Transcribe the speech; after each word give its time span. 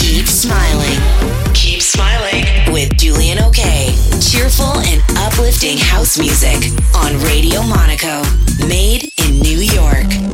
Keep 0.00 0.26
smiling. 0.26 0.98
Keep 1.52 1.82
smiling 1.82 2.44
with 2.72 2.96
Julian 2.96 3.38
OK. 3.38 3.94
Cheerful 4.20 4.78
and 4.80 5.02
uplifting 5.18 5.76
house 5.76 6.18
music 6.18 6.72
on 6.96 7.20
Radio 7.24 7.62
Monaco, 7.62 8.22
made 8.66 9.10
in 9.18 9.38
New 9.40 9.58
York. 9.58 10.29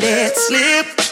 Let 0.00 0.36
slip. 0.36 1.03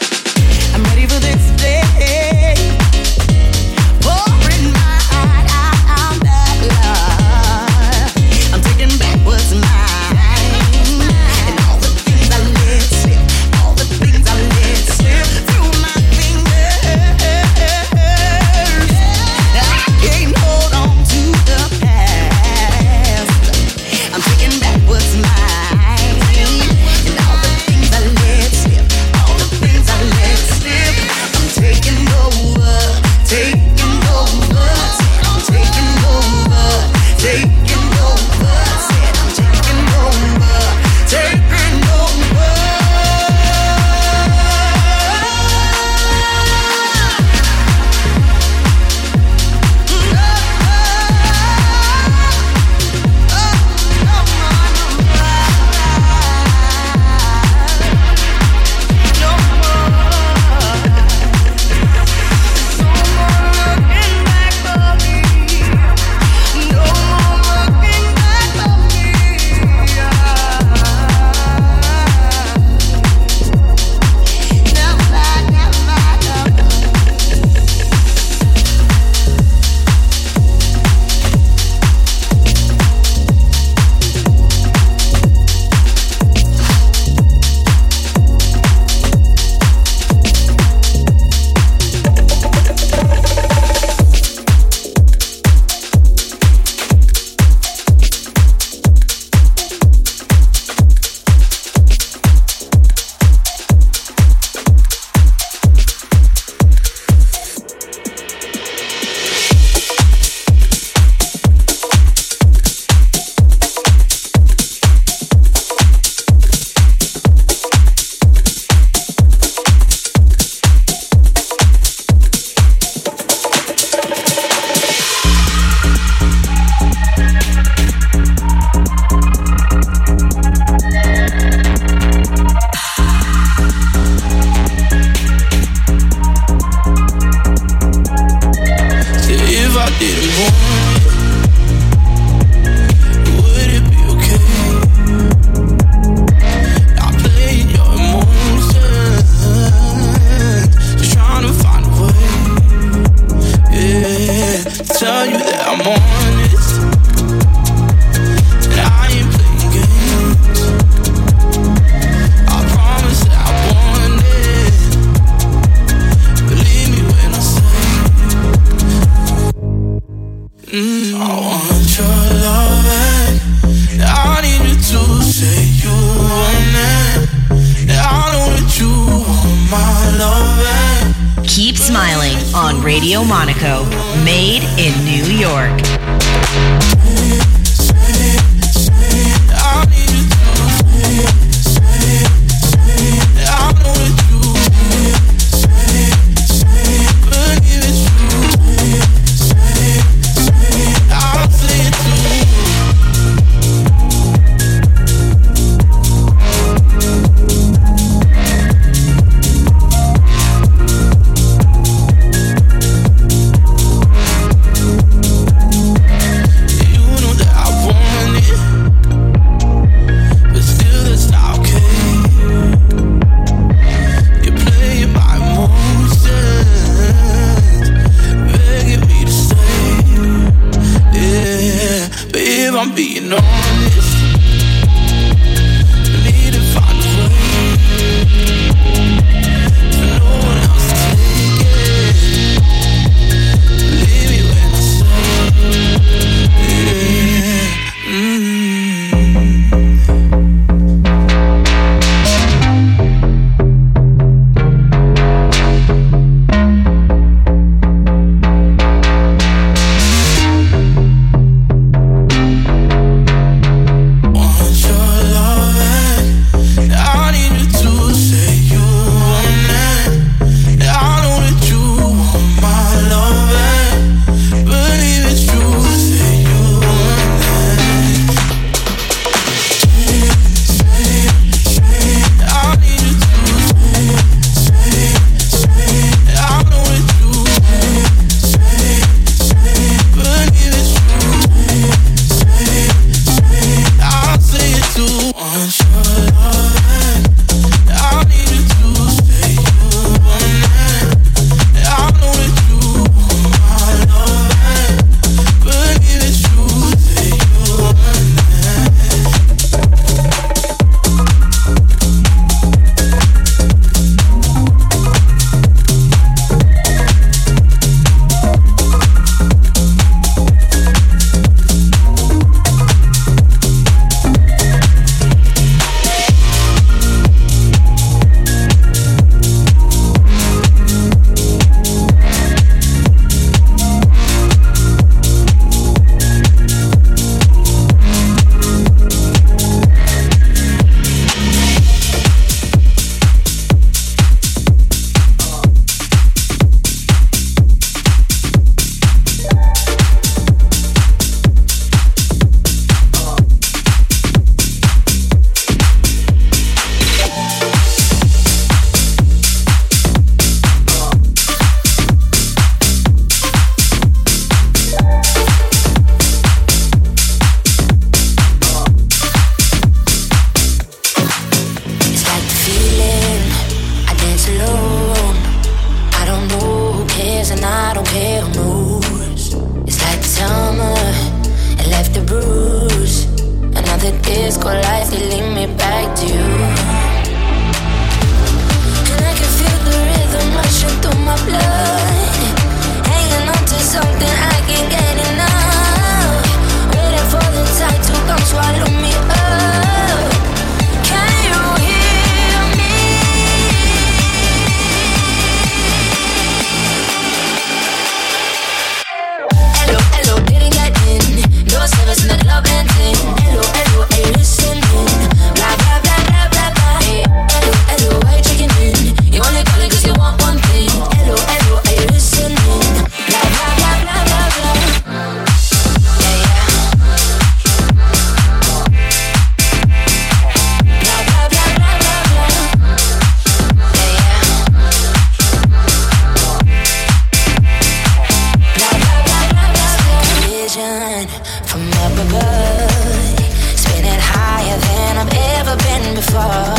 falling 441.13 441.27
from 441.63 441.81
up 442.03 442.13
above, 442.13 443.39
spinning 443.77 444.19
higher 444.19 444.77
than 444.77 445.17
I've 445.17 445.33
ever 445.59 445.75
been 445.77 446.15
before. 446.15 446.75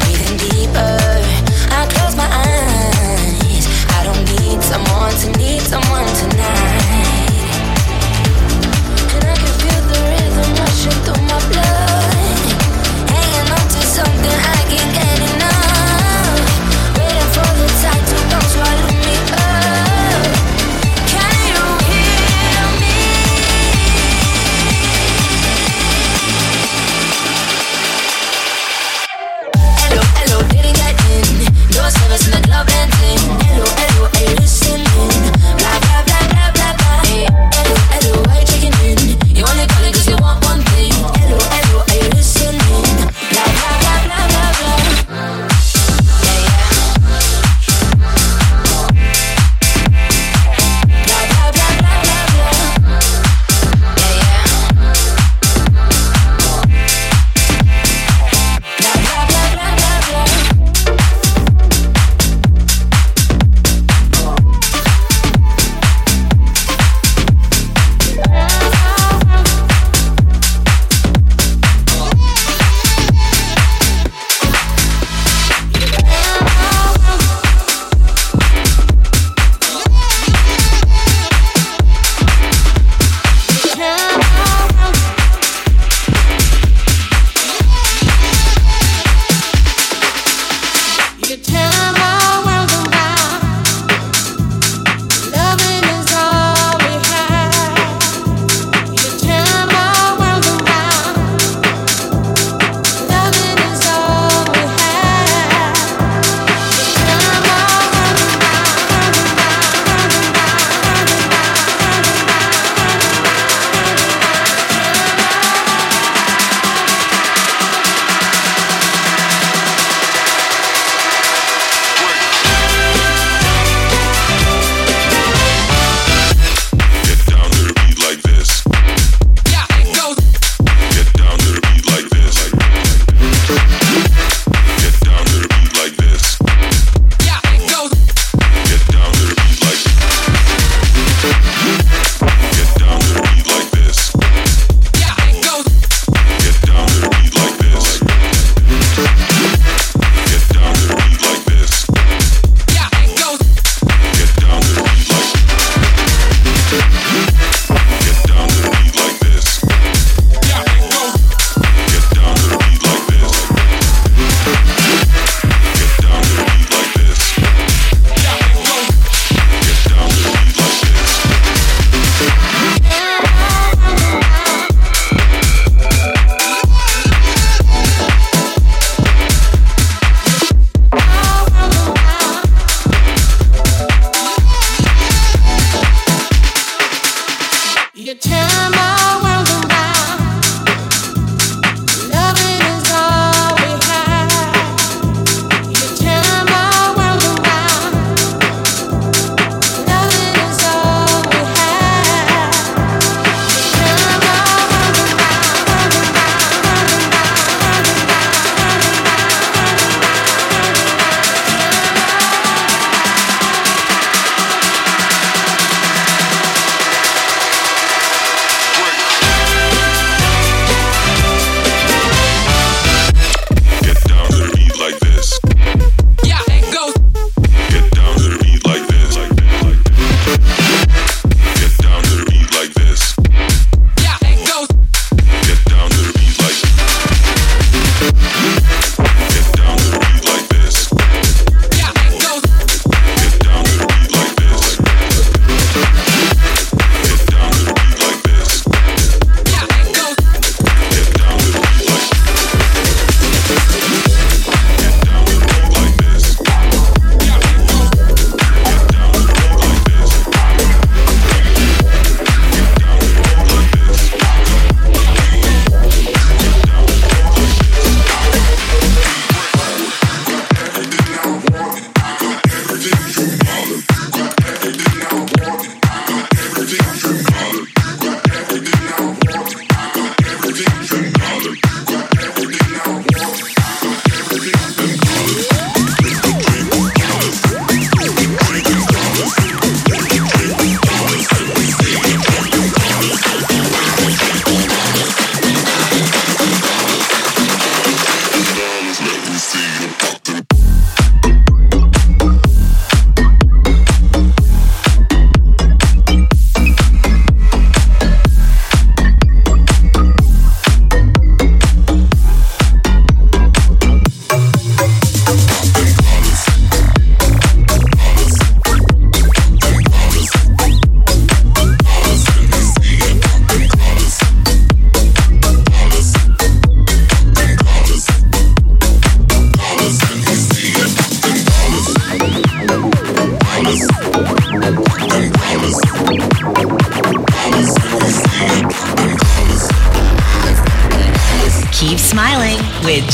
Breathing 0.00 0.36
deeper, 0.38 0.98
I 1.70 1.86
close 1.88 2.16
my 2.16 2.28
eyes. 2.28 3.66
I 3.90 4.04
don't 4.04 4.24
need 4.40 4.62
someone 4.62 5.14
to 5.22 5.38
need 5.38 5.62
someone 5.62 6.06
tonight, 6.20 7.32
and 9.14 9.24
I 9.24 9.34
can 9.34 9.52
feel 9.60 9.82
the 9.90 9.98
rhythm 10.10 10.54
rushing 10.60 11.04
through. 11.04 11.21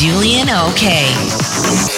Julian 0.00 0.48
OK. 0.48 1.97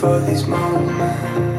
With 0.00 1.57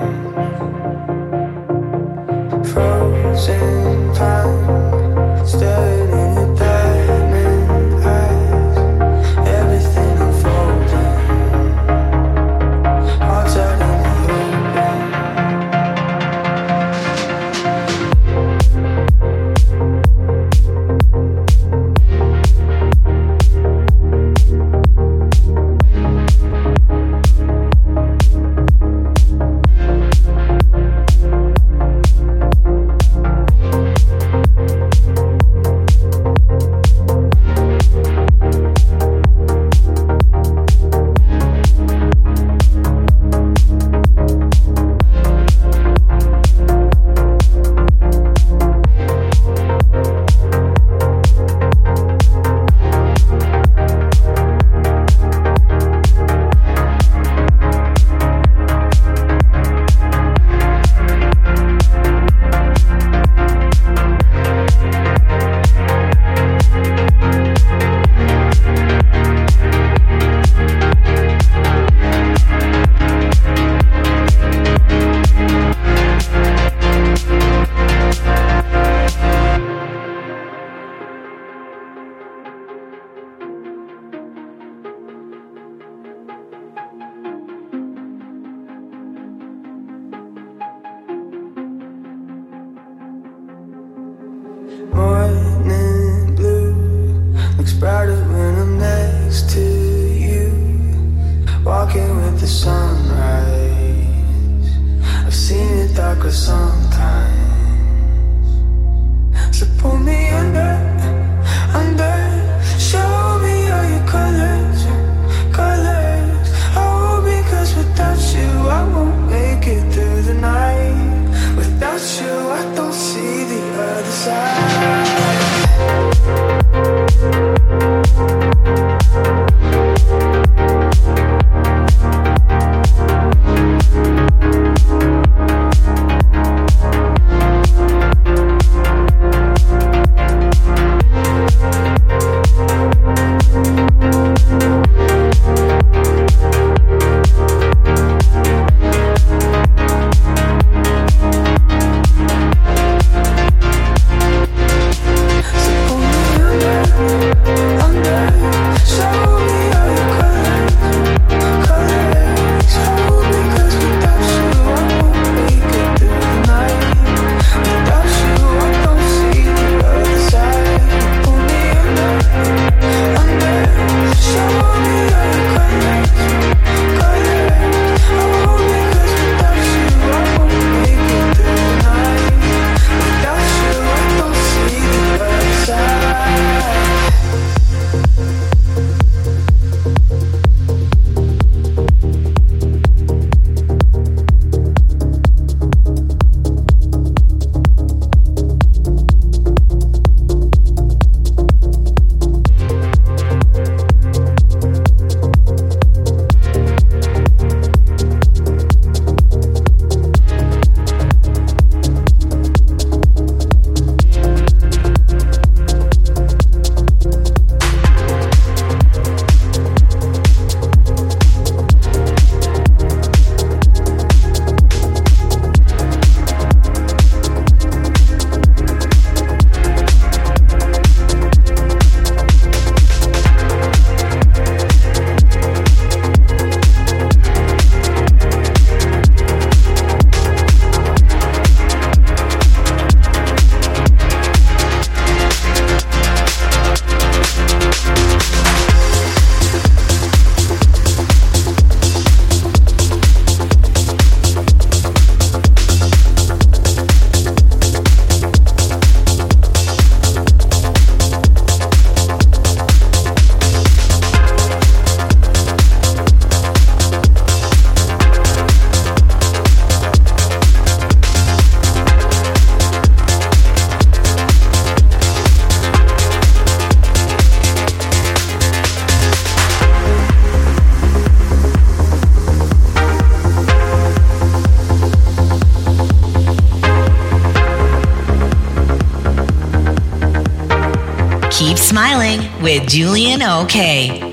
Julian 292.70 293.24
OK. 293.24 294.09